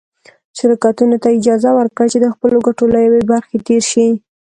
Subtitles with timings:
[0.57, 4.07] شرکتونو ته یې اجازه ورکړه چې د خپلو ګټو له یوې برخې تېر شي.